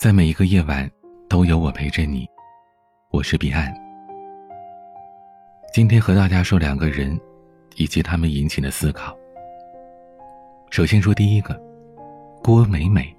[0.00, 0.90] 在每一个夜晚，
[1.28, 2.26] 都有我陪着你。
[3.10, 3.70] 我是彼岸。
[5.74, 7.20] 今天和大家说两个人，
[7.76, 9.14] 以及他们引起的思考。
[10.70, 11.54] 首先说第一个，
[12.42, 13.14] 郭美美。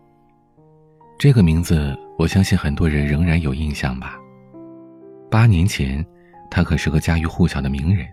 [1.19, 4.19] 这个名字，我相信很多人仍然有印象吧。
[5.29, 6.03] 八年前，
[6.49, 8.07] 她可是个家喻户晓的名人，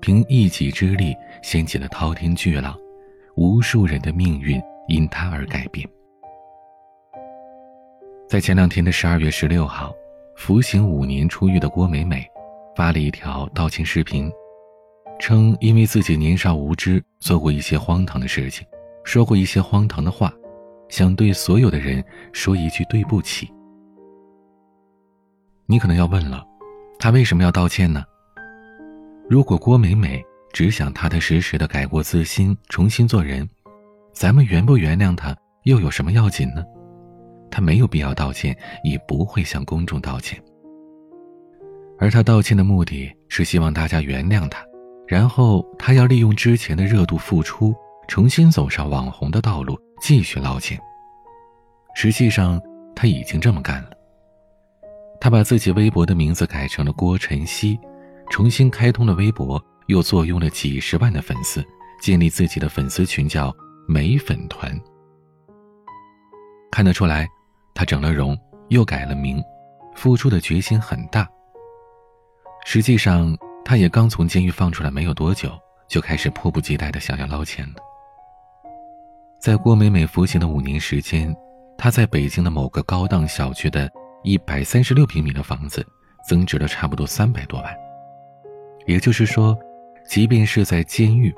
[0.00, 2.78] 凭一己之力掀起了滔天巨浪，
[3.34, 5.84] 无数人的命运因她而改变。
[8.30, 9.92] 在前两天的十二月十六号，
[10.36, 12.24] 服刑五年出狱的郭美美
[12.76, 14.30] 发了一条道歉视频，
[15.18, 18.64] 称因为自己年少无知，做过一些荒唐的事情，
[19.02, 20.32] 说过一些荒唐的话，
[20.88, 23.52] 想对所有的人说一句对不起。
[25.66, 26.46] 你可能要问了，
[27.00, 28.04] 她为什么要道歉呢？
[29.28, 33.50] 如果郭美美只想踏踏实实的改过自新，重新做人，
[34.12, 36.62] 咱们原不原谅她又有什么要紧呢？
[37.50, 40.42] 他没有必要道歉，也不会向公众道歉。
[41.98, 44.64] 而他道歉的目的是希望大家原谅他，
[45.06, 47.74] 然后他要利用之前的热度复出，
[48.08, 50.80] 重新走上网红的道路，继续捞钱。
[51.94, 52.58] 实际上，
[52.96, 53.90] 他已经这么干了。
[55.20, 57.78] 他把自己微博的名字改成了郭晨曦，
[58.30, 61.62] 重新开通了微博，又坐拥了几十万的粉丝，
[62.00, 63.54] 建立自己的粉丝群，叫
[63.86, 64.74] “美粉团”。
[66.72, 67.28] 看得出来。
[67.74, 69.42] 他整了容，又改了名，
[69.94, 71.28] 付出的决心很大。
[72.64, 75.50] 实际上，他也刚从监狱放出来没有多久，
[75.88, 77.74] 就开始迫不及待的想要捞钱了。
[79.40, 81.34] 在郭美美服刑的五年时间，
[81.78, 83.90] 她在北京的某个高档小区的
[84.22, 85.82] 一百三十六平米的房子，
[86.28, 87.74] 增值了差不多三百多万。
[88.86, 89.58] 也就是说，
[90.06, 91.34] 即便是在监狱，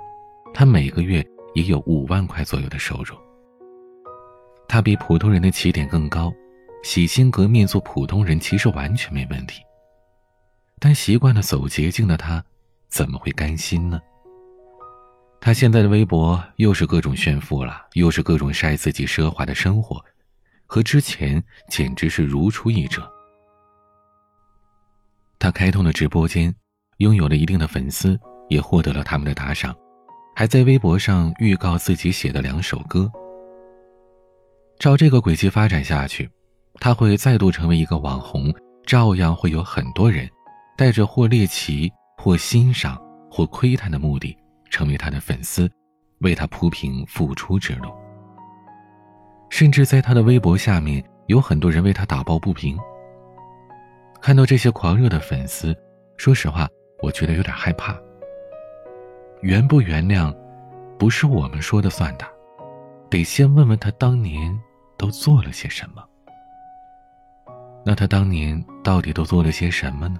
[0.53, 3.17] 她每个月也有五万块左右的收入。
[4.73, 6.33] 他比普通人的起点更高，
[6.83, 9.63] 洗心革面做普通人其实完全没问题。
[10.81, 12.43] 但习惯了走捷径的他，
[12.89, 14.01] 怎么会甘心呢？
[15.43, 20.03] 他现在的微博又是各种炫富了，又是各种晒自己奢华的生活，
[20.65, 23.07] 和之前简直是如出一辙。
[25.39, 26.51] 他开通了直播间，
[26.97, 28.19] 拥有了一定的粉丝，
[28.49, 29.77] 也获得了他们的打赏，
[30.35, 33.13] 还在微博上预告自己写的两首歌。
[34.83, 36.29] 照这个轨迹发展下去，
[36.81, 38.53] 他会再度成为一个网红，
[38.85, 40.29] 照样会有很多人
[40.77, 41.89] 带着或猎奇、
[42.19, 43.01] 或欣赏、
[43.31, 44.37] 或窥探的目的，
[44.71, 45.71] 成为他的粉丝，
[46.23, 47.95] 为他铺平复出之路。
[49.51, 52.77] 甚至在他的微博下面，有很多人为他打抱不平。
[54.21, 55.73] 看到这些狂热的粉丝，
[56.17, 56.69] 说实话，
[57.05, 57.97] 我觉得有点害怕。
[59.43, 60.37] 原不原谅，
[60.99, 62.27] 不是我们说的算的，
[63.09, 64.61] 得先问问他当年。
[65.03, 66.05] 都做了些什么？
[67.85, 70.17] 那他当年到底都做了些什么呢？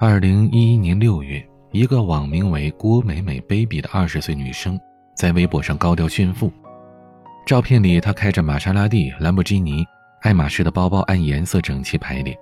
[0.00, 4.76] 二零一一年六月，一个网名为“郭美美 baby” 的二十岁女生，
[5.14, 6.52] 在微博上高调炫富。
[7.46, 9.86] 照片里，她开着玛莎拉蒂、兰博基尼、
[10.22, 12.36] 爱马仕的包包，按颜色整齐排列。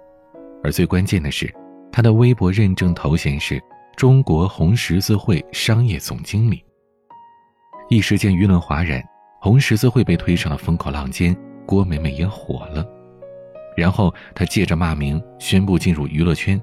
[0.64, 1.54] 而最关键的是，
[1.92, 3.62] 她的微博认证头衔是
[3.96, 6.64] 中国红十字会商业总经理。
[7.90, 9.04] 一时间，舆论哗然。
[9.42, 11.34] 红十字会被推上了风口浪尖，
[11.64, 12.86] 郭美美也火了。
[13.74, 16.60] 然后她借着骂名宣布进入娱乐圈，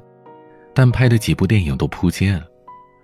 [0.75, 2.45] 但拍的几部电影都扑街了。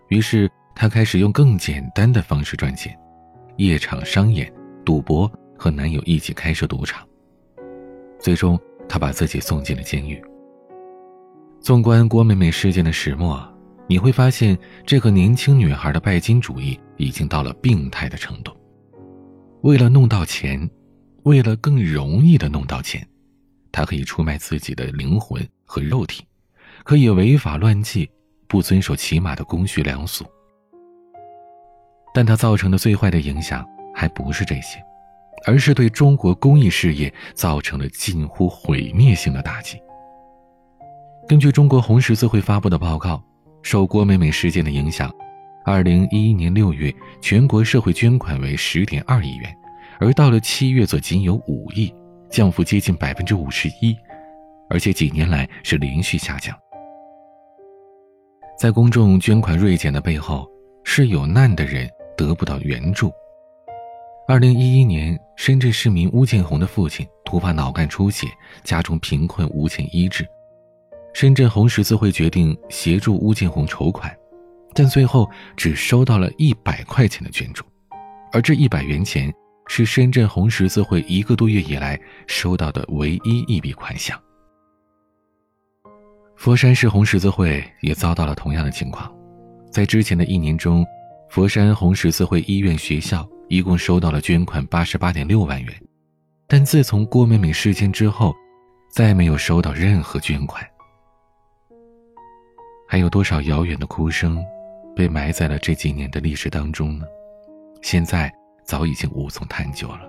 [0.09, 2.95] 于是她开始用更简单的方式赚钱：
[3.57, 4.53] 夜场商演、
[4.85, 7.03] 赌博和男友一起开设赌场。
[8.19, 10.23] 最终，她把自己送进了监狱。
[11.59, 13.43] 纵观郭美美事件的始末，
[13.87, 14.55] 你会发现
[14.85, 18.55] 这个年轻女孩的拜金主义已经到了病态的程度。
[19.63, 20.69] 为了弄到钱，
[21.23, 23.07] 为了更容易的弄到钱，
[23.71, 26.21] 他可以出卖自己的灵魂和肉体，
[26.83, 28.09] 可以违法乱纪，
[28.45, 30.25] 不遵守起码的公序良俗。
[32.13, 33.65] 但他造成的最坏的影响
[33.95, 34.83] 还不是这些，
[35.45, 39.81] 而是对中国公益事业造成了近乎毁灭性的打击。
[41.25, 43.23] 根据中国红十字会发布的报告，
[43.61, 45.09] 受郭美美事件的影响。
[45.65, 49.55] 二零一一年六月，全国社会捐款为十点二亿元，
[49.97, 51.93] 而到了七月则仅有五亿，
[52.29, 53.95] 降幅接近百分之五十一，
[54.69, 56.53] 而且几年来是连续下降。
[58.59, 60.45] 在公众捐款锐减的背后，
[60.83, 63.09] 是有难的人得不到援助。
[64.27, 68.27] 二零一一年，深圳市民邬建红的父亲突发脑干出血，
[68.65, 70.27] 家中贫困无钱医治，
[71.13, 74.13] 深圳红十字会决定协助邬建红筹款。
[74.75, 77.63] 但最后只收到了一百块钱的捐助，
[78.31, 79.33] 而这一百元钱
[79.67, 84.19] 是深圳红十字会一个多月以来收到的唯一一笔款项。
[86.35, 89.09] 佛山市红十字会也遭到了同样的情况，
[89.71, 90.85] 在之前的一年中，
[91.29, 95.73] 佛山红十字会医院学校一共收到了捐款八十八点六万元，
[96.47, 98.33] 但自从郭美美事件之后，
[98.89, 100.65] 再没有收到任何捐款。
[102.89, 104.43] 还有多少遥远的哭声，
[104.95, 107.05] 被埋在了这几年的历史当中呢？
[107.81, 108.31] 现在
[108.65, 110.01] 早已经无从探究了。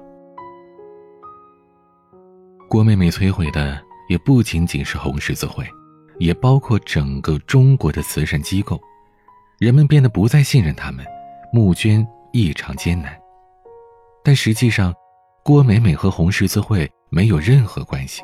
[2.68, 5.64] 郭美美摧毁的也不仅仅是红十字会。
[6.20, 8.80] 也包括整个中国的慈善机构，
[9.58, 11.04] 人们变得不再信任他们，
[11.52, 13.12] 募捐异常艰难。
[14.22, 14.94] 但实际上，
[15.42, 18.22] 郭美美和红十字会没有任何关系，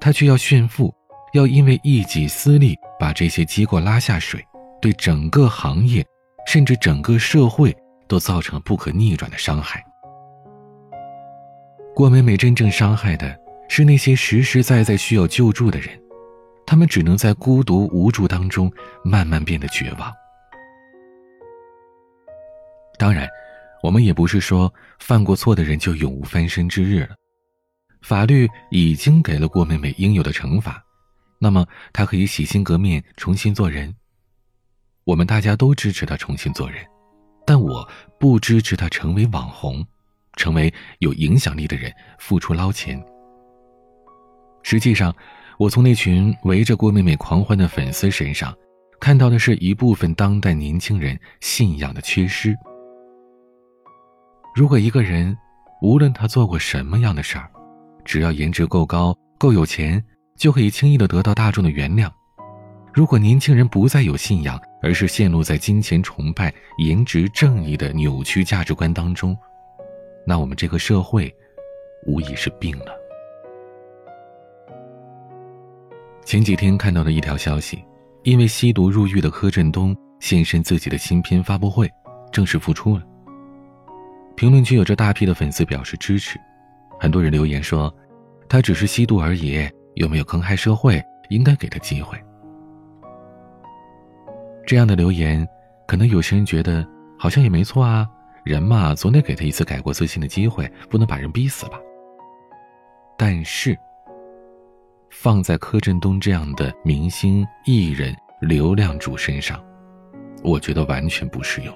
[0.00, 0.92] 她却要炫富，
[1.32, 4.44] 要因为一己私利把这些机构拉下水，
[4.80, 6.04] 对整个行业，
[6.46, 7.76] 甚至整个社会
[8.06, 9.84] 都造成了不可逆转的伤害。
[11.94, 13.36] 郭美美真正伤害的
[13.68, 15.98] 是那些实实在在需要救助的人。
[16.64, 18.70] 他们只能在孤独无助当中
[19.02, 20.12] 慢慢变得绝望。
[22.98, 23.26] 当然，
[23.82, 27.16] 我们也不是说犯过错的人就永无翻身之日了。
[28.02, 30.78] 法律已经给了郭美美应有的惩罚，
[31.38, 33.94] 那么她可以洗心革面，重新做人。
[35.08, 36.84] 我们大家都支持他重新做人，
[37.46, 37.88] 但我
[38.20, 39.82] 不支持他成为网红，
[40.36, 43.02] 成为有影响力的人，付出捞钱。
[44.62, 45.12] 实际上。
[45.58, 48.54] 我从那群围着郭美美狂欢的粉丝身上，
[49.00, 52.56] 看到的是一部分当代年轻人信仰的缺失。
[54.54, 55.36] 如果一个人，
[55.82, 57.50] 无论他做过什么样的事儿，
[58.04, 60.00] 只要颜值够高、够有钱，
[60.36, 62.08] 就可以轻易的得到大众的原谅。
[62.94, 69.36] 如果年轻人不再有信仰，而是陷入在金钱崇拜、颜值正义的扭曲价值观当中，
[70.26, 71.34] 那我们这个社会，
[72.06, 72.86] 无疑是病了。
[76.24, 77.82] 前几天看到的一条消息，
[78.22, 81.90] 因为吸毒入狱的柯震东现身自己的新片发布会，
[82.30, 83.02] 正式复出了。
[84.36, 86.38] 评论区有着大批的粉丝表示支持，
[87.00, 87.92] 很多人留言说，
[88.48, 92.16] 他只是吸毒而已，有没有坑害社会，应该给他机会。
[94.68, 95.48] 这样的留言，
[95.86, 96.86] 可能有些人觉得
[97.18, 98.06] 好像也没错啊，
[98.44, 101.80] 人嘛总得给他一次改过自新的机会，不能把人逼死吧。
[103.16, 103.74] 但是。
[105.10, 109.58] 放在柯震东这样的明星艺人、流量主身上，
[110.44, 111.74] 我觉得完全不适用。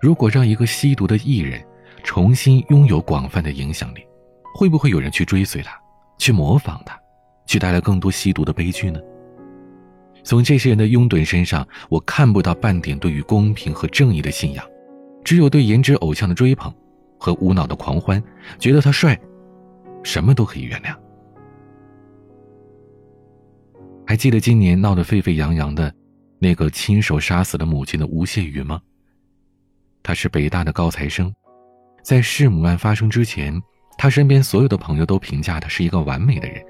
[0.00, 1.60] 如果让一个吸毒的艺人
[2.04, 4.06] 重新拥有广泛的影响力，
[4.54, 5.76] 会不会有人去追随他，
[6.16, 6.96] 去模仿他，
[7.44, 9.00] 去带来更多吸毒的悲剧呢？
[10.24, 14.64] 从这些人的拥趸身上，我看不到半点对于公平和正义的信仰，
[15.24, 16.72] 只有对颜值偶像的追捧
[17.18, 18.22] 和无脑的狂欢，
[18.58, 19.18] 觉得他帅，
[20.02, 20.96] 什么都可以原谅。
[24.06, 25.92] 还记得今年闹得沸沸扬扬的，
[26.38, 28.80] 那个亲手杀死了母亲的吴谢宇吗？
[30.02, 31.32] 他是北大的高材生，
[32.02, 33.60] 在弑母案发生之前，
[33.96, 36.62] 他身边所有的朋友都评价他是一个完美的人，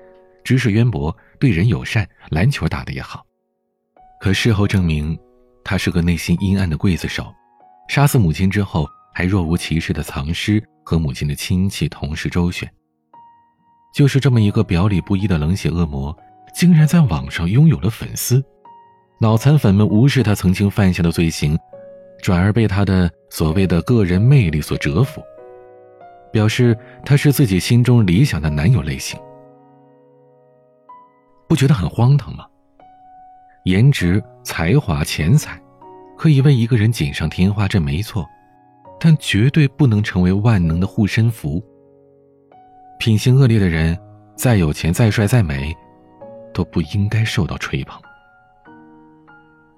[0.44, 3.24] 知识渊博，对人友善，篮球打得也好。
[4.22, 5.18] 可事后证明，
[5.64, 7.26] 他是个内心阴暗的刽子手，
[7.88, 12.72] 杀死母亲之后，还若无其事的藏尸，和母亲的亲戚同时周旋。
[13.92, 16.16] 就是这么一个表里不一的冷血恶魔。
[16.54, 18.40] 竟然在网上拥有了粉丝，
[19.18, 21.58] 脑残粉们无视他曾经犯下的罪行，
[22.22, 25.20] 转而被他的所谓的个人魅力所折服，
[26.32, 29.18] 表示他是自己心中理想的男友类型，
[31.48, 32.46] 不觉得很荒唐吗？
[33.64, 35.60] 颜值、才华、钱财，
[36.16, 38.26] 可以为一个人锦上添花，这没错，
[38.98, 41.62] 但绝对不能成为万能的护身符。
[42.98, 43.98] 品行恶劣的人，
[44.36, 45.74] 再有钱、再帅、再美。
[46.54, 47.98] 都不应该受到吹捧。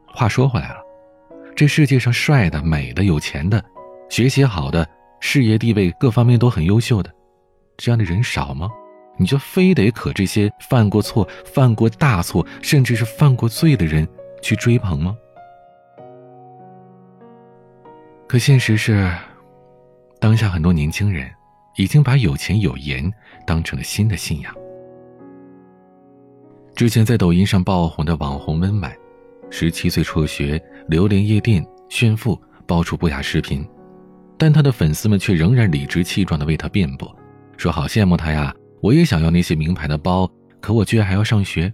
[0.08, 0.78] 话说回来了，
[1.54, 3.64] 这世界上帅的、美的、有钱的、
[4.08, 4.84] 学习好的、
[5.20, 7.08] 事业地位各方面都很优秀的，
[7.76, 8.68] 这样的人少吗？
[9.16, 14.06] 你就非得可这些犯过错、犯过大错，甚至是犯过罪的人
[14.42, 15.16] 去追捧吗？
[18.26, 19.12] 可现实是，
[20.18, 21.30] 当下很多年轻人
[21.76, 23.12] 已经把有钱有颜
[23.46, 24.52] 当成了新的信仰。
[26.74, 28.92] 之前在抖音上爆红的网红温婉，
[29.50, 33.64] 十七岁辍学，流连夜店炫富，爆出不雅视频，
[34.36, 37.14] 但他的粉丝们却仍然理直气壮地为他辩驳，
[37.56, 38.52] 说好羡慕他呀，
[38.84, 41.72] 我也想要那些名牌的包，可我居然还要上学，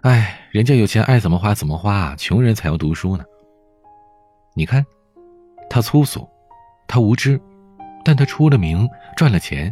[0.00, 3.24] 哎，人家有钱爱怎么花怎么花，穷人才要读书呢。
[4.54, 4.82] 你看，
[5.68, 6.26] 他粗俗，
[6.88, 7.38] 他无知，
[8.02, 9.70] 但他出了名，赚了钱，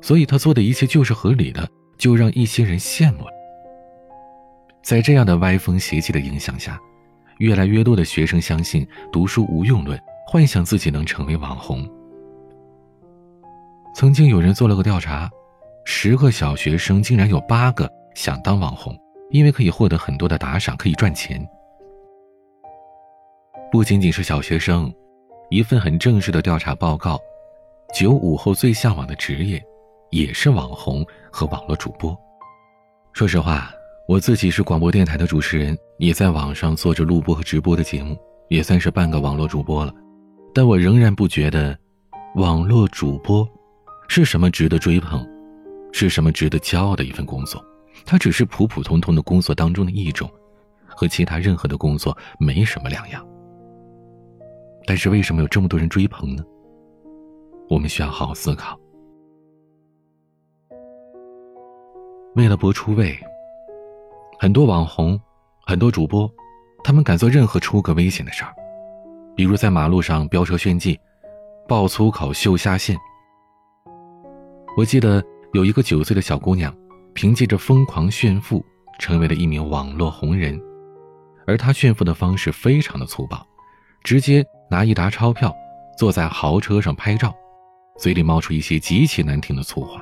[0.00, 3.30] 所以他做的一切就是合理的，就让一些人羡慕了。
[4.82, 6.76] 在这样的歪风邪气的影响下，
[7.38, 11.88] 越来越多的学生相信读书无用论，幻想自己能成为网红。
[13.94, 15.30] 曾经有人做了个调查，
[15.84, 18.96] 十个小学生竟然有八个想当网红，
[19.30, 21.46] 因为可以获得很多的打赏，可以赚钱。
[23.72, 24.92] 不仅仅是小学生，
[25.50, 27.18] 一份很正式的调查报告，
[27.94, 29.62] 九五后最向往的职业，
[30.10, 32.16] 也是网红和网络主播。
[33.12, 33.70] 说实话，
[34.06, 38.16] 我自己是广播电台的主持人，也在网上做着录播和直播的节目，
[38.48, 39.92] 也算是半个网络主播了。
[40.52, 41.76] 但我仍然不觉得，
[42.34, 43.48] 网络主播
[44.08, 45.24] 是什么值得追捧，
[45.92, 47.64] 是什么值得骄傲的一份工作。
[48.06, 50.30] 它只是普普通通的工作当中的一种，
[50.86, 53.26] 和其他任何的工作没什么两样。
[54.86, 56.42] 但是为什么有这么多人追捧呢？
[57.68, 58.78] 我们需要好好思考。
[62.34, 63.16] 为了博出位，
[64.38, 65.20] 很多网红、
[65.66, 66.28] 很多主播，
[66.82, 68.54] 他们敢做任何出格危险的事儿，
[69.36, 70.98] 比如在马路上飙车炫技、
[71.68, 72.96] 爆粗口秀下线。
[74.76, 76.74] 我记得有一个九岁的小姑娘，
[77.14, 78.64] 凭借着疯狂炫富，
[78.98, 80.60] 成为了一名网络红人，
[81.46, 83.46] 而她炫富的方式非常的粗暴，
[84.02, 84.44] 直接。
[84.72, 85.52] 拿一沓钞票，
[85.98, 87.34] 坐在豪车上拍照，
[87.98, 90.00] 嘴里冒出一些极其难听的粗话。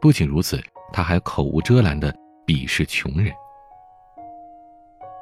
[0.00, 2.14] 不仅如此，他还口无遮拦地
[2.46, 3.34] 鄙视穷人。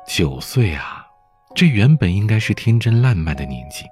[0.06, 1.06] 九岁啊，
[1.54, 3.86] 这原本应该是天真烂漫的年纪，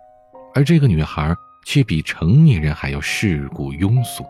[0.54, 4.22] 而这个女孩却比成年人还要世故庸俗。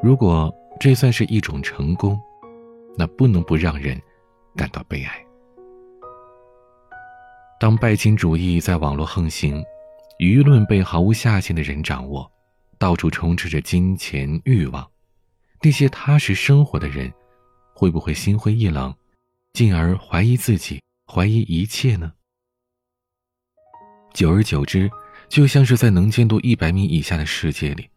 [0.00, 2.20] 如果这算是一种成功，
[2.96, 4.00] 那不能不让人
[4.54, 5.26] 感到悲哀。
[7.58, 9.60] 当拜金主义在网络横行，
[10.20, 12.30] 舆论被毫无下限的人掌握，
[12.78, 14.88] 到处充斥着金钱欲望，
[15.62, 17.12] 那些踏实生活的人，
[17.74, 18.94] 会不会心灰意冷，
[19.54, 20.80] 进而怀疑自己，
[21.12, 22.12] 怀疑一切呢？
[24.14, 24.88] 久而久之，
[25.28, 27.90] 就像是在能见度一百米以下的世界里，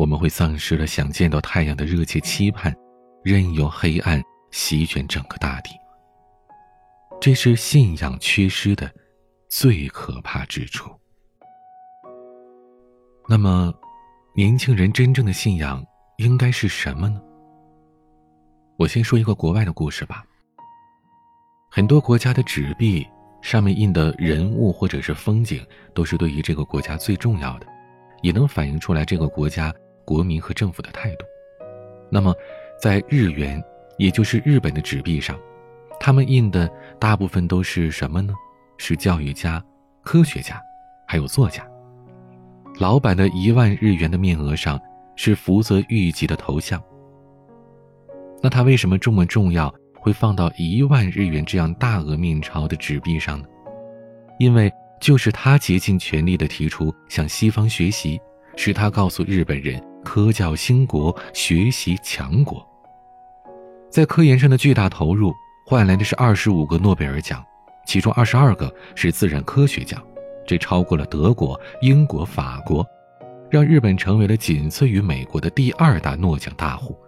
[0.00, 2.74] 我们会丧失了想见到太阳的热切期盼，
[3.22, 4.18] 任由黑暗
[4.50, 5.72] 席卷整个大地。
[7.20, 8.90] 这是信仰缺失的
[9.50, 10.90] 最可怕之处。
[13.28, 13.74] 那么，
[14.34, 15.84] 年轻人真正的信仰
[16.16, 17.20] 应该是什么呢？
[18.78, 20.24] 我先说一个国外的故事吧。
[21.70, 23.06] 很多国家的纸币
[23.42, 25.62] 上面印的人物或者是风景，
[25.94, 27.66] 都是对于这个国家最重要的，
[28.22, 29.70] 也能反映出来这个国家
[30.10, 31.24] 国民和政府的态度。
[32.10, 32.34] 那么，
[32.82, 33.62] 在日元，
[33.96, 35.38] 也就是日本的纸币上。
[36.00, 38.34] 他们印的大部分都是什么呢？
[38.76, 39.64] 是教育家、
[40.02, 40.60] 科学家，
[41.06, 41.64] 还有作家。
[42.80, 44.80] 老板的一万日元的面额上
[45.14, 46.82] 是福泽谕吉的头像。
[48.42, 53.46] 那他为什么这么重要，会放到一万日元这样大额面钞的纸币上呢？
[54.40, 58.18] 因为就是他竭尽全力的提出向西方学习，
[58.56, 62.66] 是他告诉日本人科教兴国，学习强国。
[63.90, 65.32] 在科研上的巨大投入。
[65.66, 67.44] 换来的是二十五个诺贝尔奖，
[67.86, 70.02] 其中二十二个是自然科学奖，
[70.44, 72.84] 这超过了德国、英国、法国，
[73.48, 76.98] 让日本成为了仅次于美国的第二大诺奖大户，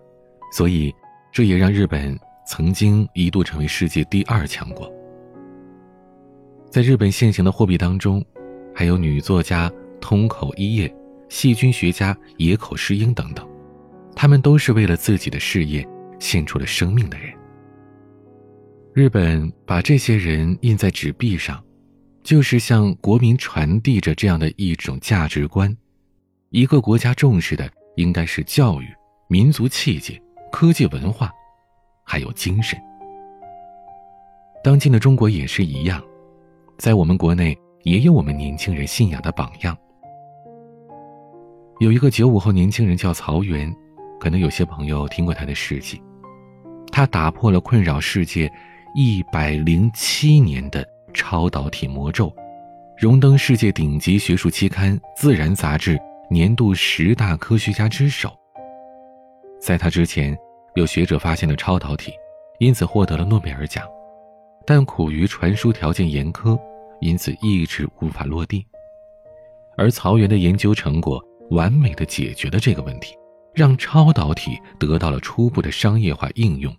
[0.53, 0.95] 所以
[1.33, 4.89] 这也让日本曾经一度成为世界第二强国。
[6.71, 8.25] 在日本现行的货币当中，
[8.73, 9.69] 还有女作家
[10.01, 10.95] 通口一叶、
[11.33, 13.49] 细菌学家野口诗英等等，
[14.15, 15.85] 他们都是为了自己的事业
[16.21, 17.33] 献出了生命的人。
[18.93, 21.65] 日本把这些人印在纸币上，
[22.23, 25.75] 就是向国民传递着这样的一种价值观：
[26.51, 28.87] 一个国家重视的应该是教育、
[29.27, 30.21] 民族气节、
[30.53, 31.33] 科技文化，
[32.05, 32.79] 还有精神。
[34.63, 36.05] 当今的中国也是一样，
[36.77, 39.75] 在我们国内也有我们年轻人信仰的榜样。
[41.83, 43.69] 有一个九五后年轻人叫曹原，
[44.21, 46.01] 可能有些朋友听过他的事迹，
[46.93, 48.49] 他打破了困扰世界。
[48.95, 52.33] 一百零七年的超导体魔咒，
[52.97, 55.99] 荣登世界顶级学术期刊《自然》杂志
[56.31, 58.31] 年度十大科学家之首。
[59.61, 60.39] 在他之前，
[60.77, 62.13] 有学者发现了超导体，
[62.61, 63.85] 因此获得了诺贝尔奖，
[64.65, 66.57] 但苦于传输条件严苛，
[67.01, 68.65] 因此一直无法落地。
[69.77, 71.21] 而曹原的研究成果
[71.53, 73.15] 完美的解决了这个问题，
[73.55, 76.75] 让超导体得到了初步的商业化应用。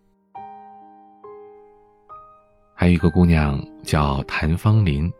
[2.76, 5.12] 还有一个姑娘叫谭芳林，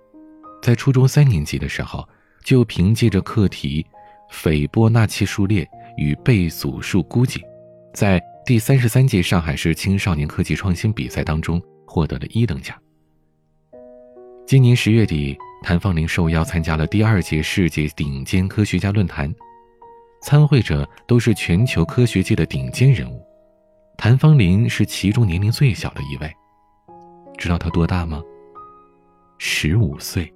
[0.62, 2.08] 在初中三年级的时候，
[2.44, 3.86] 就凭借着课题
[4.32, 5.68] 斐波那契数列
[5.98, 7.42] 与倍组数估计，
[7.94, 12.76] 在第三十三届上海市青少年科技创新比赛当中获得了一等奖。
[14.46, 19.34] 今年十月底，谭方林受邀参加了第二届世界顶尖科学家论坛，
[20.22, 23.26] 参会者都是全球科学界的顶尖人物，
[23.98, 26.30] 谭方林是其中年龄最小的一位。
[27.38, 28.22] 知道他多大吗？
[29.38, 30.32] 十五岁。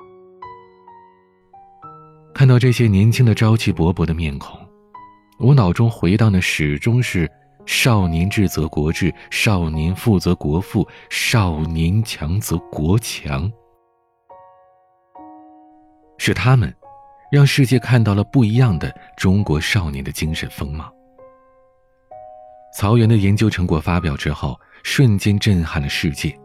[2.34, 4.58] 看到这些年轻的朝气勃勃的面孔，
[5.40, 7.30] 我脑中回荡的始终是
[7.68, 13.52] “少年智则国智，少年富则国富，少年强则国强”。
[16.18, 16.74] 是他们，
[17.32, 20.92] 让世界看到了不一样的中国少年的精神风貌。
[22.76, 26.38] 曹原的研究成果发表之后，瞬间震撼了世界，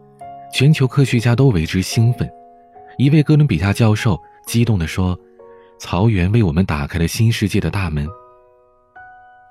[0.51, 2.29] 全球科学家都为之兴奋。
[2.97, 5.17] 一位哥伦比亚教授激动地说。
[5.79, 8.07] 曹原为我们打开了新世界的大门。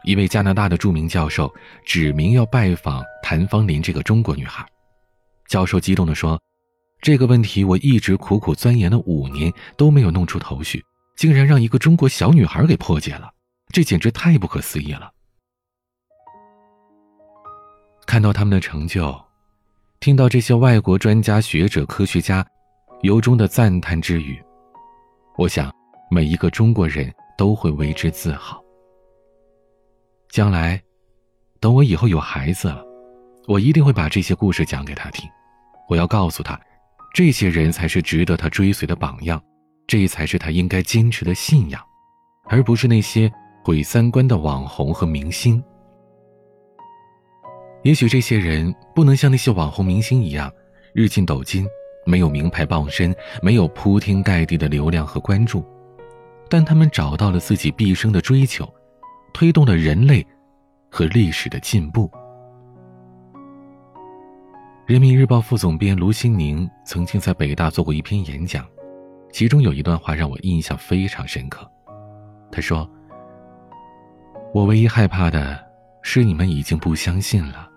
[0.02, 1.52] 一位加拿大的著名教授
[1.84, 4.64] 指明要拜访谭芳林这个中国女孩，
[5.46, 6.40] 教授激动地说
[7.02, 10.82] ：“这个问题我一直苦苦钻研了五年都没有弄出头绪，
[11.16, 13.28] 竟然让一个中国小女孩给破解了，
[13.72, 15.12] 这简直太不可思议了！”
[18.06, 19.20] 看到他们的成就，
[19.98, 22.46] 听到这些外国专家学者科学家
[23.02, 24.42] 由衷的赞叹之语，
[25.36, 25.70] 我想。
[26.10, 28.62] 每一个中国人都会为之自豪。
[30.28, 30.78] 将来，
[31.58, 32.84] 等我以后有孩子了，
[33.48, 35.26] 我一定会把这些故事讲给他听。
[35.88, 36.60] 我要告诉他，
[37.12, 39.42] 这些人才是值得他追随的榜样，
[39.86, 41.82] 这才是他应该坚持的信仰，
[42.48, 43.30] 而不是那些
[43.62, 45.62] 毁三观的网红和明星。
[47.82, 50.50] 也许这些人不能像那些网红明星一样
[50.94, 51.66] 日进斗金，
[52.06, 55.62] 没有名牌傍身，没有铺天盖地的流量和关注。
[56.48, 58.66] 但他们找到了自己毕生的追求，
[59.34, 60.26] 推动了人类
[60.90, 62.10] 和历史的进步。
[64.84, 68.66] 人民日报副总编卢新宁曾经在北大做过一篇演讲，
[69.32, 71.70] 其中有一段话让我印象非常深刻。
[72.50, 72.88] 他说
[74.52, 75.58] ：“我唯一害怕的
[76.02, 77.68] 是你们已经不相信了，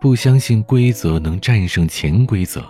[0.00, 2.68] 不相信规则能战胜潜规则，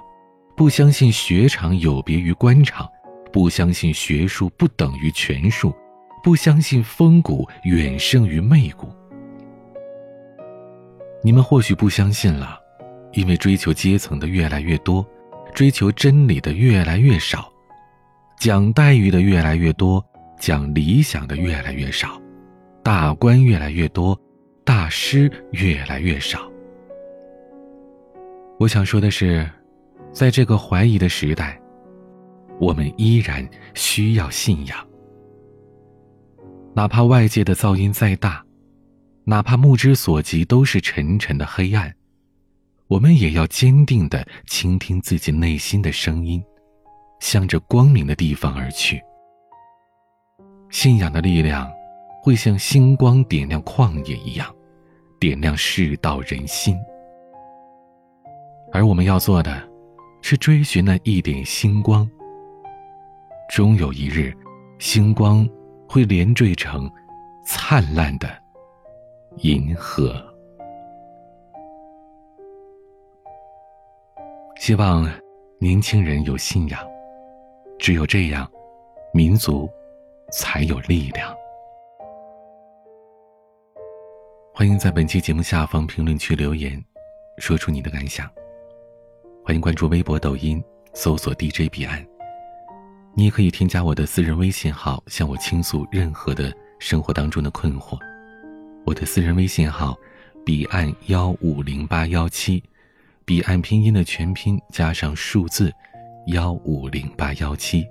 [0.55, 2.89] 不相信学场有别于官场。”
[3.33, 5.75] 不相信学术不等于权术，
[6.23, 8.95] 不相信风骨远胜于媚骨。
[11.25, 12.61] 你们或许不相信了，
[13.13, 15.07] 因为追求阶层的越来越多，
[15.55, 17.53] 追求真理的越来越少，
[18.39, 20.05] 讲待遇的越来越多，
[20.39, 22.21] 讲理想的越来越少，
[22.83, 24.19] 大官越来越多，
[24.65, 26.51] 大师越来越少。
[28.59, 29.49] 我想说的是，
[30.13, 31.59] 在这个怀疑的时代。
[32.61, 33.45] 我们依然
[33.75, 34.79] 需要信仰，
[36.75, 38.45] 哪怕外界的噪音再大，
[39.25, 41.93] 哪怕目之所及都是沉沉的黑暗，
[42.93, 46.45] 我们也要坚定的倾听自己内心的声音，
[47.21, 49.03] 向着光明的地方而去。
[50.69, 51.73] 信仰的力量
[52.23, 54.55] 会像星光点亮旷野一样，
[55.19, 56.77] 点亮世道人心。
[58.75, 59.67] 而我们要做的，
[60.21, 62.07] 是追寻那一点星光。
[63.49, 64.37] 终有一日，
[64.79, 65.49] 星光
[65.89, 66.93] 会连缀成
[67.43, 68.29] 灿烂的
[69.39, 70.31] 银河。
[74.63, 75.13] 希望
[75.59, 76.79] 年轻人有信仰，
[77.81, 78.49] 只有这样，
[79.13, 79.69] 民族
[80.31, 81.35] 才有力量。
[84.55, 86.81] 欢迎在本期节目下方评论区留言，
[87.39, 88.31] 说出你的感想。
[89.45, 90.63] 欢迎关注微博、抖音，
[90.95, 92.01] 搜索 DJ 彼岸。
[93.17, 97.99] 你也可以添加我的私人微信号，向我倾诉任何的生活当中的困惑。
[98.87, 99.99] 我的私人微信号：
[100.47, 102.63] 彼岸幺五零八幺七，
[103.25, 105.73] 彼岸拼音的全拼加上数字
[106.27, 107.87] 幺五零八幺七。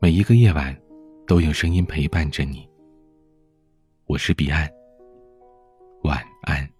[0.00, 0.74] 每一个夜晚，
[1.26, 2.66] 都有声音陪伴着你。
[4.06, 4.68] 我是彼岸，
[6.02, 6.73] 晚安。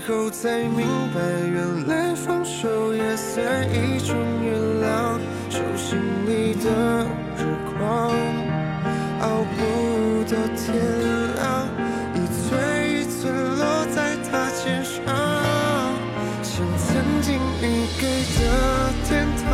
[0.00, 5.18] 后才明白，原来放手也算一种原谅。
[5.50, 7.06] 手心里的
[7.36, 7.40] 日
[7.78, 8.10] 光，
[9.20, 10.66] 熬不到天
[11.34, 11.66] 亮，
[12.14, 12.46] 一寸
[12.90, 13.62] 一寸落
[13.94, 14.94] 在他肩上，
[16.42, 16.86] 像曾
[17.22, 18.02] 经你给
[18.38, 18.40] 的
[19.04, 19.48] 天堂，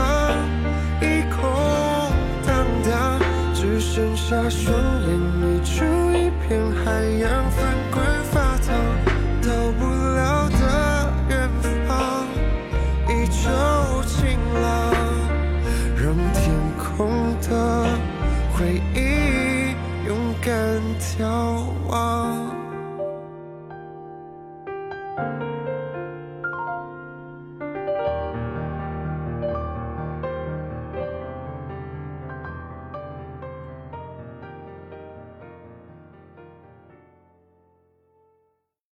[1.01, 1.41] 一空
[2.47, 3.21] 荡荡，
[3.55, 4.75] 只剩下双
[5.07, 5.09] 眼
[5.41, 6.85] 溢出一片海
[7.21, 8.03] 洋，翻滚